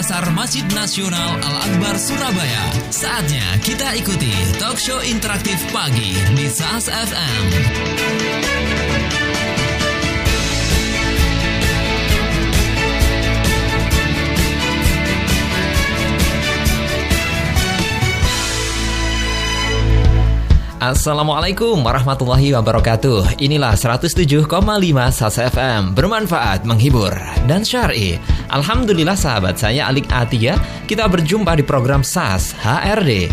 [0.00, 2.72] dasar Masjid Nasional Al-Akbar Surabaya.
[2.88, 7.44] Saatnya kita ikuti talk show interaktif pagi di SAS FM.
[20.80, 24.48] Assalamualaikum warahmatullahi wabarakatuh Inilah 107,5
[25.12, 27.12] Sasa FM Bermanfaat, menghibur,
[27.44, 28.16] dan syari
[28.48, 30.56] Alhamdulillah sahabat saya Alik Atia
[30.88, 33.28] Kita berjumpa di program SAS HRD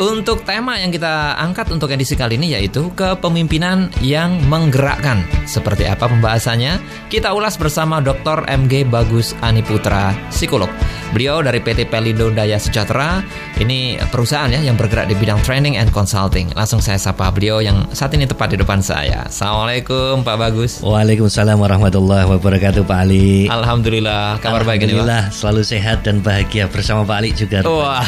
[0.00, 5.20] untuk tema yang kita angkat untuk edisi kali ini yaitu kepemimpinan yang menggerakkan.
[5.44, 6.80] Seperti apa pembahasannya?
[7.12, 8.48] Kita ulas bersama Dr.
[8.48, 10.72] MG Bagus Aniputra, psikolog.
[11.10, 13.18] Beliau dari PT Pelindo Daya Sejahtera.
[13.58, 16.46] Ini perusahaan ya yang bergerak di bidang training and consulting.
[16.54, 19.26] Langsung saya sapa beliau yang saat ini tepat di depan saya.
[19.26, 20.78] Assalamualaikum Pak Bagus.
[20.86, 23.50] Waalaikumsalam warahmatullahi wabarakatuh Pak Ali.
[23.50, 25.02] Alhamdulillah kabar baik ini Pak.
[25.02, 27.66] Alhamdulillah selalu sehat dan bahagia bersama Pak Ali juga.
[27.66, 28.06] Wah.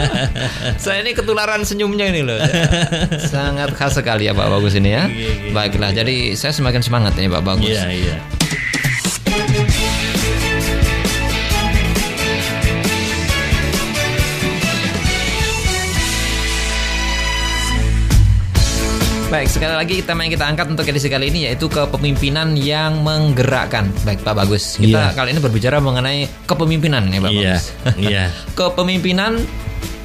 [0.82, 2.40] saya ini ketularan senyumnya ini loh.
[3.32, 5.04] Sangat khas sekali ya Pak Bagus ini ya.
[5.52, 7.68] Baiklah, jadi saya semakin semangat ini Pak Bagus.
[7.68, 8.16] Iya, iya.
[19.34, 23.90] Baik, sekali lagi tema yang kita angkat untuk edisi kali ini yaitu kepemimpinan yang menggerakkan.
[24.06, 24.78] Baik, Pak Bagus.
[24.78, 25.10] Kita Iya.
[25.10, 27.64] kali ini berbicara mengenai kepemimpinan ya, Pak Iya, Bagus.
[28.06, 28.24] iya.
[28.54, 29.42] kepemimpinan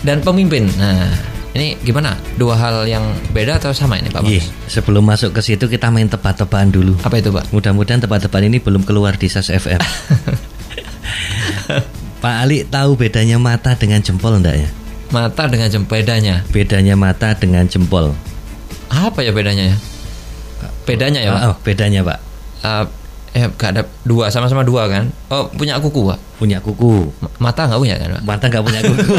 [0.02, 0.66] dan pemimpin.
[0.82, 1.14] Nah,
[1.54, 2.18] ini gimana?
[2.42, 4.50] Dua hal yang beda atau sama ini, Pak Iya, Bagus?
[4.66, 6.98] sebelum masuk ke situ kita main tebak-tebakan dulu.
[7.06, 7.54] Apa itu, Pak?
[7.54, 9.78] Mudah-mudahan tebak-tebakan ini belum keluar di SAS FM.
[12.26, 14.70] Pak Ali tahu bedanya mata dengan jempol enggak ya?
[15.14, 16.42] Mata dengan jem bedanya.
[16.50, 18.18] Bedanya mata dengan jempol.
[19.00, 19.78] Apa ya bedanya ya?
[20.84, 21.42] Bedanya ya, Pak?
[21.46, 22.20] Oh, bedanya Pak.
[22.60, 22.84] Uh,
[23.32, 25.08] eh, gak ada dua, sama-sama dua kan?
[25.30, 26.20] Oh, punya kuku, Pak?
[26.36, 27.08] Punya kuku.
[27.20, 28.24] Ma- Mata nggak punya kan, Pak?
[28.26, 29.06] Mata nggak punya kuku.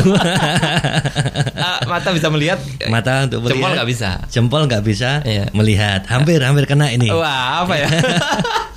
[1.60, 2.56] Ah, mata bisa melihat,
[2.88, 3.54] Mata untuk melihat.
[3.54, 4.10] jempol nggak bisa.
[4.26, 5.44] Jempol nggak bisa Iya.
[5.52, 6.00] melihat.
[6.08, 7.08] Hampir hampir kena ini.
[7.08, 7.88] Wah, apa ya?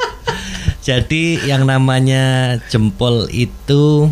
[0.88, 4.11] Jadi yang namanya jempol itu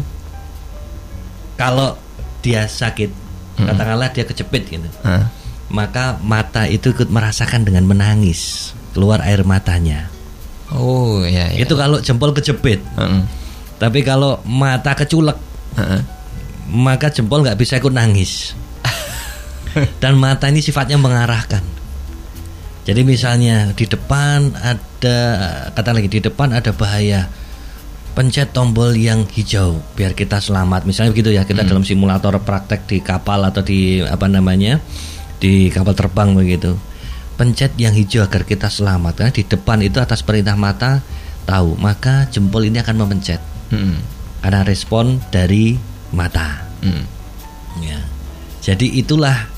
[1.56, 2.00] kalau
[2.40, 3.12] dia sakit,
[3.60, 5.28] katakanlah dia kecepit gitu, Hah?
[5.72, 10.12] Maka mata itu ikut merasakan dengan menangis, keluar air matanya.
[10.72, 11.64] Oh, iya, iya.
[11.64, 12.84] Itu kalau jempol kejepit.
[13.00, 13.24] Heeh.
[13.80, 15.40] Tapi kalau mata keculek,
[15.80, 16.02] Heeh.
[16.76, 18.52] maka jempol nggak bisa ikut nangis.
[20.04, 21.64] Dan mata ini sifatnya mengarahkan.
[22.82, 25.18] Jadi misalnya di depan ada
[25.72, 27.32] kata lagi di depan ada bahaya.
[28.12, 30.84] Pencet tombol yang hijau biar kita selamat.
[30.84, 34.84] Misalnya begitu ya, kita dalam simulator praktek di kapal atau di apa namanya?
[35.41, 36.78] Di kapal terbang begitu.
[37.35, 39.18] Pencet yang hijau agar kita selamat.
[39.18, 41.02] Karena di depan itu atas perintah mata
[41.50, 43.41] tahu, maka jempol ini akan memencet
[43.74, 43.97] Hmm.
[44.46, 45.79] karena respon dari
[46.13, 46.62] mata.
[46.85, 47.07] Hmm.
[47.81, 48.03] Ya.
[48.62, 49.50] Jadi itulah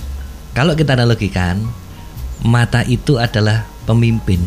[0.55, 1.59] kalau kita analogikan
[2.45, 4.39] mata itu adalah pemimpin.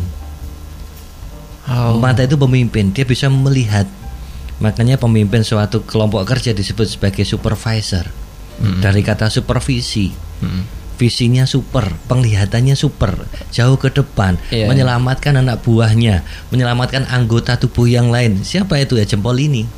[1.67, 1.99] Oh.
[1.99, 3.85] Mata itu pemimpin, dia bisa melihat.
[4.57, 8.07] Makanya pemimpin suatu kelompok kerja disebut sebagai supervisor.
[8.57, 10.09] Dari kata supervisi.
[10.41, 10.65] Hmm.
[10.97, 14.65] Visinya super, penglihatannya super, jauh ke depan, Iya.
[14.65, 18.41] menyelamatkan anak buahnya, menyelamatkan anggota tubuh yang lain.
[18.41, 19.69] Siapa itu ya jempol ini?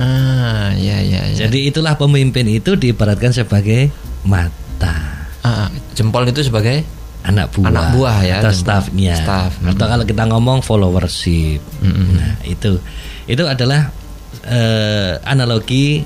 [0.00, 1.46] Ah, ya, ya, ya.
[1.46, 3.92] Jadi itulah pemimpin itu diibaratkan sebagai
[4.24, 5.28] mata.
[5.44, 6.88] Ah, ah, jempol itu sebagai
[7.22, 12.18] anak buah, Anak buah ya, atau staffnya Staff, atau kalau kita ngomong followership Mm-mm.
[12.18, 12.82] nah itu
[13.30, 13.94] itu adalah
[14.42, 16.02] eh, analogi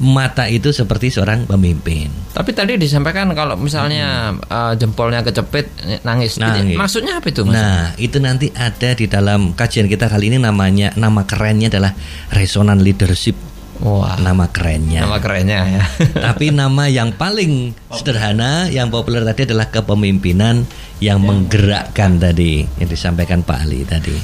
[0.00, 6.40] mata itu seperti seorang pemimpin Tapi tadi disampaikan kalau misalnya uh, jempolnya kecepit eh, nangis.
[6.40, 6.80] Nangis.
[6.80, 7.52] Maksudnya apa itu, Mas?
[7.52, 11.92] nah itu nanti ada di dalam kajian kita kali ini namanya nama kerennya adalah
[12.32, 13.36] resonant leadership
[13.82, 15.84] Wah, nama kerennya nama kerennya ya.
[16.30, 20.62] Tapi nama yang paling sederhana, yang populer tadi adalah kepemimpinan
[21.02, 24.14] yang menggerakkan tadi yang disampaikan Pak Ali tadi.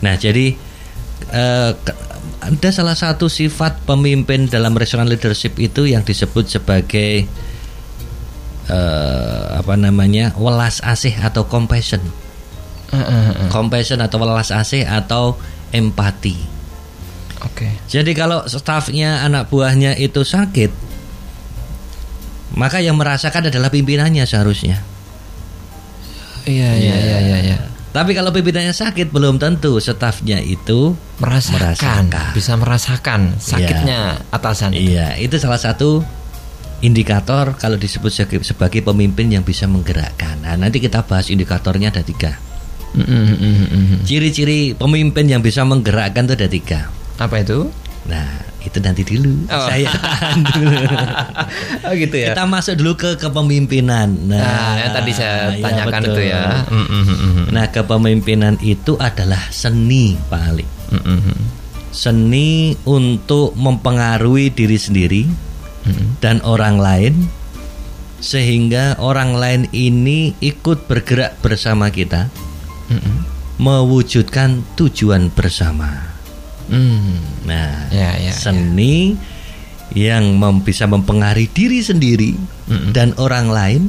[0.00, 0.56] Nah, jadi
[1.76, 2.13] ke-
[2.44, 7.24] ada salah satu sifat pemimpin dalam resonant leadership itu yang disebut sebagai
[8.68, 12.04] eh, apa namanya welas asih atau compassion,
[12.92, 13.48] Eh, eh, eh.
[13.48, 15.40] compassion atau welas asih atau
[15.72, 16.36] empati.
[17.44, 17.68] Oke.
[17.88, 20.72] Jadi kalau stafnya anak buahnya itu sakit,
[22.56, 24.80] maka yang merasakan adalah pimpinannya seharusnya.
[26.44, 27.58] Iya, iya, iya, iya, iya.
[27.94, 31.62] Tapi kalau pimpinannya sakit belum tentu stafnya itu Merasakan,
[32.10, 32.26] Merasakan.
[32.34, 34.74] bisa merasakan sakitnya atasan.
[34.74, 36.02] Iya, itu salah satu
[36.82, 38.10] indikator kalau disebut
[38.42, 40.42] sebagai, pemimpin yang bisa menggerakkan.
[40.42, 42.34] Nah, nanti kita bahas indikatornya ada tiga.
[44.02, 46.80] Ciri-ciri pemimpin yang bisa menggerakkan itu ada tiga.
[47.22, 47.70] Apa itu?
[48.10, 49.46] Nah, itu nanti dulu.
[49.52, 49.68] Oh.
[49.68, 50.76] Saya tahan dulu.
[51.86, 52.32] oh gitu ya.
[52.32, 54.08] Kita masuk dulu ke kepemimpinan.
[54.26, 56.14] Nah, yang tadi saya ya, tanyakan betul.
[56.16, 56.42] itu ya.
[56.66, 57.46] Mm, mm, mm, mm.
[57.52, 60.66] Nah, kepemimpinan itu adalah seni, Pak Ali.
[60.90, 61.38] Mm, mm.
[61.94, 65.22] Seni untuk mempengaruhi diri sendiri
[65.84, 67.28] Mm, dan orang lain
[68.24, 72.32] sehingga orang lain ini ikut bergerak bersama kita
[72.88, 73.16] mm,
[73.60, 76.13] mewujudkan tujuan bersama.
[76.64, 77.44] Mm.
[77.44, 79.14] Nah, Ya, ya, seni
[79.92, 82.34] yang mem- bisa mempengaruhi diri sendiri
[82.66, 82.90] Mm-mm.
[82.90, 83.82] dan orang lain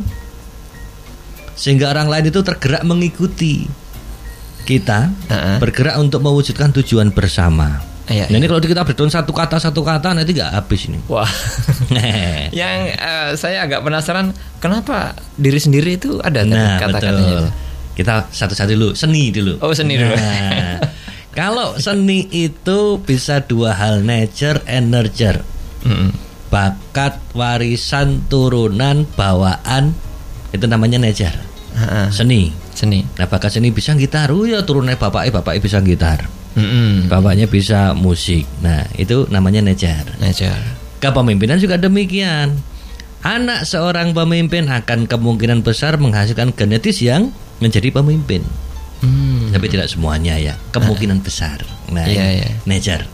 [1.56, 3.64] sehingga orang lain itu tergerak mengikuti
[4.68, 5.58] kita Heeh.
[5.58, 7.80] bergerak untuk mewujudkan tujuan bersama.
[8.06, 11.02] Iya, Nah, ini kalau kita berdoa satu kata satu kata nanti nggak habis ini.
[11.10, 11.26] Wah.
[12.54, 14.30] Yang eh, saya agak penasaran
[14.62, 17.50] kenapa diri sendiri itu ada nah, kata-katanya?
[17.96, 19.58] Kita satu-satu dulu, seni dulu.
[19.64, 20.12] Oh, seni dulu.
[21.36, 25.44] Kalau seni itu bisa dua hal, nature and nurture.
[25.84, 26.12] Mm, mm.
[26.48, 29.92] Bakat, warisan, turunan, bawaan
[30.56, 31.36] itu namanya nature.
[31.76, 32.08] Ha-ha.
[32.08, 32.56] Seni.
[32.72, 33.04] Seni.
[33.20, 34.32] Nah, bakat seni bisa gitar.
[34.32, 36.24] Oh ya turunnya bapaknya, bapaknya bisa gitar.
[36.56, 36.94] Mm, mm.
[37.12, 38.48] Bapaknya bisa musik.
[38.64, 40.16] Nah, itu namanya nature.
[40.24, 40.64] Nature.
[41.04, 42.56] Kepemimpinan juga demikian.
[43.28, 48.46] Anak seorang pemimpin akan kemungkinan besar menghasilkan genetis yang menjadi pemimpin.
[49.06, 49.54] Hmm.
[49.54, 51.62] Tapi tidak semuanya ya, kemungkinan besar.
[51.88, 52.50] Nah, Iya, ini iya.
[52.66, 53.06] nature.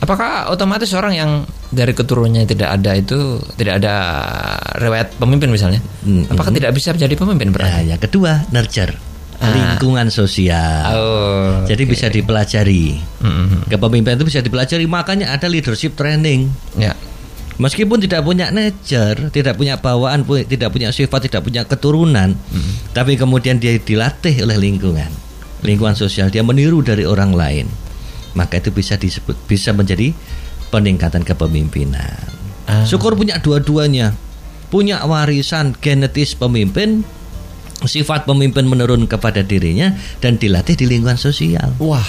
[0.00, 1.30] Apakah otomatis orang yang
[1.68, 3.94] dari keturunannya tidak ada itu tidak ada
[4.78, 5.82] riwayat pemimpin misalnya?
[6.00, 7.84] Mm, Apakah tidak bisa menjadi pemimpin Nah, berarti?
[7.84, 8.96] yang kedua nurture,
[9.36, 9.52] Ah.
[9.52, 10.88] lingkungan sosial.
[10.90, 11.52] Oh.
[11.64, 11.90] Jadi oke.
[11.92, 12.96] bisa dipelajari.
[13.20, 16.48] Mm, mm, Kepemimpinan itu bisa dipelajari, makanya ada leadership training.
[16.48, 16.80] mm.
[16.80, 16.96] Ya.
[17.56, 22.32] Meskipun tidak punya nature, tidak punya bawaan, tidak punya sifat, tidak punya keturunan,
[22.90, 25.12] tapi kemudian dia dilatih oleh lingkungan,
[25.62, 27.66] lingkungan sosial, dia meniru dari orang lain,
[28.32, 30.12] maka itu bisa disebut bisa menjadi
[30.68, 32.16] peningkatan kepemimpinan.
[32.64, 32.86] Ah.
[32.86, 34.14] Syukur punya dua-duanya,
[34.68, 37.02] punya warisan genetis pemimpin,
[37.82, 41.74] sifat pemimpin menurun kepada dirinya dan dilatih di lingkungan sosial.
[41.82, 42.04] Wah,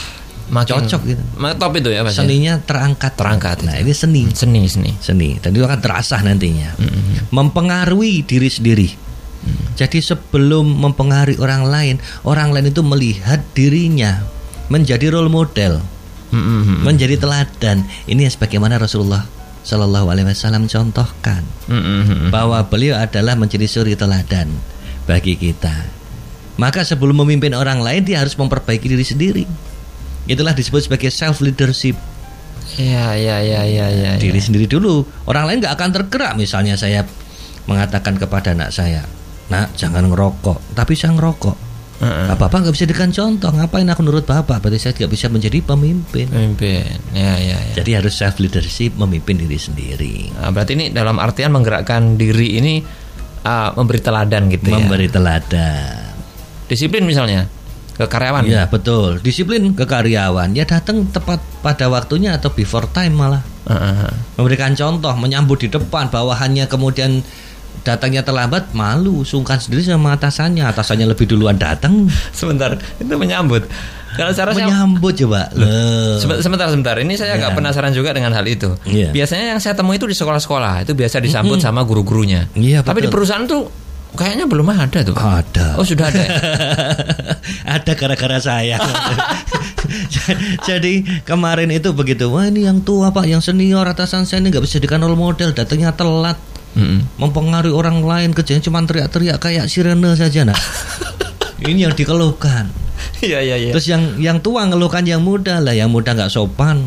[0.53, 1.21] makin Cocok gitu.
[1.57, 2.13] Top itu ya Mas.
[2.13, 2.21] ya?
[2.21, 3.63] Seninya terangkat, Terangkat.
[3.65, 4.92] Nah ini seni Seni, seni.
[5.00, 6.75] seni dan itu akan terasah nantinya
[7.31, 8.88] mempengaruhi diri sendiri
[9.75, 11.95] jadi sebelum mempengaruhi orang lain
[12.27, 14.23] orang lain itu melihat dirinya
[14.71, 15.81] menjadi role model
[16.31, 16.79] Mm, mm, mm.
[16.88, 19.27] menjadi teladan ini sebagaimana Rasulullah
[19.68, 21.44] Shallallahu Alaihi Wasallam contohkan
[22.31, 24.47] bahwa beliau adalah menjadi suri teladan
[25.03, 25.75] bagi kita
[26.56, 29.44] maka sebelum memimpin orang lain dia harus memperbaiki diri sendiri
[30.24, 32.00] itulah disebut sebagai self leadership
[32.79, 34.12] Ya, ya, ya, ya, ya.
[34.15, 34.45] diri ya.
[34.47, 35.03] sendiri dulu.
[35.27, 36.33] Orang lain nggak akan tergerak.
[36.39, 37.03] Misalnya saya
[37.67, 39.03] mengatakan kepada anak saya,
[39.51, 41.71] nak jangan ngerokok, tapi saya ngerokok.
[42.01, 43.53] Nah, bapak nggak bisa dikasih contoh.
[43.53, 44.57] Ngapain aku nurut bapak?
[44.57, 46.25] Berarti saya tidak bisa menjadi pemimpin.
[46.33, 46.98] Pemimpin.
[47.13, 47.77] Ya, ya, ya.
[47.77, 52.81] Jadi harus self leadership, memimpin diri sendiri, Nah, berarti ini dalam artian menggerakkan diri ini
[53.45, 54.81] ah, memberi teladan gitu ya.
[54.81, 56.09] memberi teladan.
[56.65, 57.45] Disiplin misalnya
[58.01, 58.50] ke karyawan.
[58.50, 59.21] Ya betul.
[59.21, 60.57] Disiplin ke karyawan.
[60.57, 63.45] Ya datang tepat pada waktunya atau before time malah.
[63.69, 64.09] Heeh.
[64.42, 67.21] Memberikan contoh, menyambut di depan, bawahannya kemudian
[67.81, 70.63] datangnya terlambat, malu, sungkan sendiri sama atasannya.
[70.63, 72.07] Atasannya lebih duluan datang.
[72.31, 73.65] Sebentar, itu menyambut.
[74.12, 76.19] Kalau saya rasa menyambut coba loh.
[76.19, 76.96] Sebentar, sebentar.
[77.00, 77.55] Ini saya agak Ya.
[77.55, 78.75] penasaran juga dengan hal itu.
[78.84, 79.15] Iya.
[79.15, 82.51] Biasanya yang saya temui itu di sekolah-sekolah itu biasa disambut sama guru-gurunya.
[82.51, 83.72] Iya, Tapi di perusahaan tuh
[84.12, 85.15] kayaknya belum ada tuh.
[85.15, 86.19] Ada Oh sudah ada.
[86.19, 86.31] ya?
[87.79, 88.75] ada gara-gara saya
[90.67, 90.93] jadi
[91.24, 94.77] kemarin itu begitu wah ini yang tua pak yang senior atasan saya ini nggak bisa
[94.77, 96.38] dijadikan role model datangnya telat
[96.72, 97.20] Mm-mm.
[97.20, 100.56] mempengaruhi orang lain kerjanya cuma teriak-teriak kayak sirene saja nah
[101.68, 102.72] ini yang dikeluhkan.
[103.22, 103.70] Iya iya iya.
[103.70, 106.82] terus yang yang tua ngeluhkan yang muda lah yang muda nggak sopan.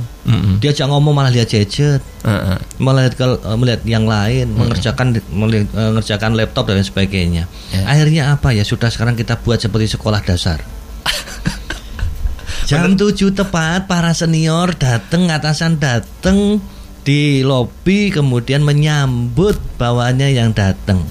[0.58, 2.58] Dia jangan ngomong malah dia jejet Heeh.
[2.80, 7.46] melihat ke- melihat yang lain mengerjakan meli- eh, mengerjakan laptop dan sebagainya.
[7.70, 7.82] Ya.
[7.86, 8.66] akhirnya apa ya?
[8.66, 10.58] Sudah sekarang kita buat seperti sekolah dasar.
[12.70, 16.58] Jam 7 tepat para senior datang atasan datang
[17.04, 21.04] di lobi kemudian menyambut bawaannya yang datang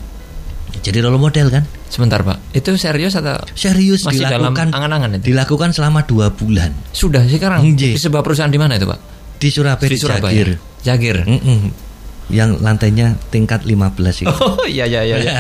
[0.84, 5.30] jadi role model kan Sebentar Pak, itu serius atau serius Masih dalam dilakukan angan-angan itu?
[5.30, 9.00] dilakukan selama dua bulan sudah sekarang di sebuah perusahaan di mana itu Pak?
[9.38, 10.34] di Surabaya Di Surabaya.
[10.34, 10.50] Jagir.
[10.82, 11.18] Jagir.
[11.30, 11.70] Mm-mm.
[12.34, 15.18] yang lantainya tingkat 15 itu Oh iya iya iya.
[15.22, 15.34] iya.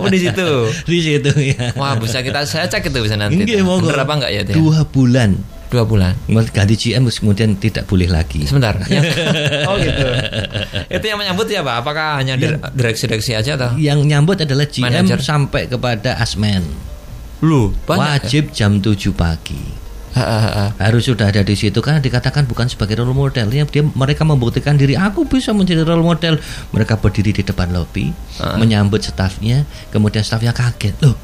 [0.00, 0.48] Oh di situ.
[0.90, 3.42] di situ ya Wah bisa kita saya cek itu bisa nanti.
[3.60, 3.90] Monggo.
[3.92, 4.54] Bener apa enggak ya ya?
[4.56, 5.36] Dua bulan
[5.72, 6.12] Dua bulan.
[6.52, 8.44] ganti GM kemudian tidak boleh lagi.
[8.44, 8.76] Sebentar.
[8.92, 9.08] Yang-
[9.64, 10.04] oh gitu.
[10.92, 11.80] Itu yang menyambut ya Pak?
[11.80, 13.72] Apakah hanya dir- direksi-direksi aja atau?
[13.80, 15.18] Yang nyambut adalah GM Manager.
[15.24, 16.60] sampai kepada asmen.
[17.40, 18.04] Lu banyak.
[18.04, 18.12] ya?
[18.20, 19.80] Wajib jam 7 pagi.
[20.12, 20.64] Ha, ha, ha.
[20.76, 24.76] harus sudah ada di situ kan dikatakan bukan sebagai role model ya dia mereka membuktikan
[24.76, 26.36] diri aku bisa menjadi role model
[26.68, 28.12] mereka berdiri di depan lobi
[28.60, 31.16] menyambut stafnya kemudian stafnya kaget loh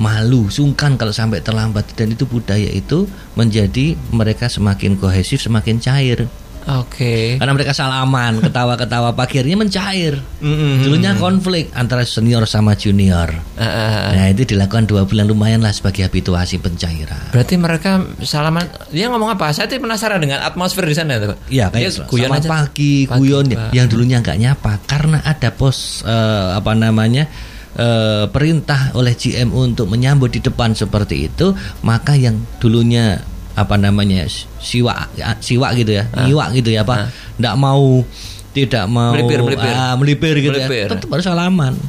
[0.00, 3.04] malu sungkan kalau sampai terlambat dan itu budaya itu
[3.36, 6.24] menjadi mereka semakin kohesif semakin cair
[6.60, 7.40] Oke.
[7.40, 10.84] karena mereka salaman ketawa-ketawa pagi akhirnya mencair Mm-mm.
[10.84, 14.00] dulunya konflik antara senior sama junior Ha, ha, ha.
[14.12, 18.64] nah itu dilakukan dua bulan lumayan lah sebagai habituasi pencairan Berarti mereka salaman.
[18.88, 19.52] Dia ngomong apa?
[19.52, 21.20] Saya tuh penasaran dengan atmosfer di sana.
[21.48, 22.48] Iya kayak guyon aja.
[22.48, 23.68] pagi, Pagi, guyon ya.
[23.76, 27.28] Yang dulunya nggak nyapa karena ada pos eh, apa namanya
[27.76, 33.20] eh, perintah oleh GM untuk menyambut di depan seperti itu, maka yang dulunya
[33.54, 34.24] apa namanya
[34.62, 35.10] siwa
[35.42, 36.98] siwa gitu ya, nyiwa gitu ya, Pak.
[37.36, 38.02] Nggak mau
[38.50, 39.70] tidak mau Melipir, melipir.
[39.70, 40.86] ah, melipir gitu Melipir.
[40.86, 40.96] ya.
[40.96, 41.74] Tetap harus salaman.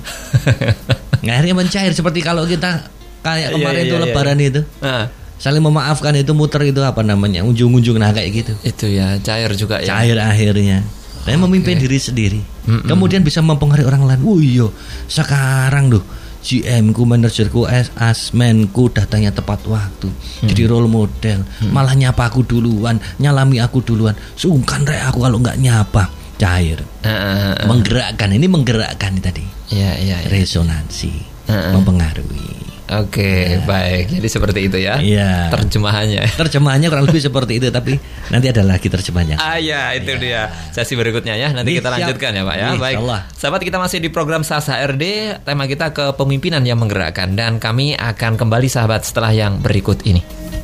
[1.21, 2.89] Nah, akhirnya mencair seperti kalau kita
[3.21, 4.61] kayak Iya, kemarin iya, itu iya, lebaran itu.
[4.81, 5.05] Nah,
[5.37, 7.45] Saling memaafkan itu muter itu apa namanya?
[7.45, 10.01] Ujung-ujung nah kayak gitu itu ya cair juga ya.
[10.01, 10.81] cair akhirnya
[11.25, 12.41] dan memimpin diri sendiri.
[12.65, 14.21] Kemudian bisa mempengaruhi orang lain.
[14.25, 14.67] Oh iya
[15.09, 16.03] sekarang loh
[16.41, 20.09] GM ku manajerku asmenku datangnya tepat waktu.
[20.41, 21.45] Jadi role model.
[21.69, 24.17] Malah nyapa aku duluan nyalami aku duluan.
[24.33, 26.09] Sungkan rek aku kalau nggak nyapa.
[26.41, 26.81] Cair.
[27.05, 27.65] Ha, ha, ha.
[27.69, 29.45] menggerakkan ini menggerakkan tadi.
[29.69, 30.17] Iya, iya.
[30.25, 30.29] iya.
[30.33, 31.29] resonansi.
[31.51, 31.73] Heeh.
[31.75, 34.11] mempengaruhi Oke, baik.
[34.11, 34.99] Jadi seperti itu ya.
[34.99, 35.47] Iya.
[35.47, 36.27] Terjemahannya.
[36.35, 37.95] terjemahannya kurang lebih seperti itu tapi
[38.27, 41.95] nanti ada lagi terjemahnya Ah ya itu dia sesi berikutnya ya nanti Nih, kita siap.
[41.97, 43.21] lanjutkan ya Pak ya Nih, baik insyaallah.
[43.31, 45.03] sahabat kita masih di program Sasa RD
[45.41, 50.19] tema kita kepemimpinan yang menggerakkan dan kami akan kembali sahabat setelah yang berikut ini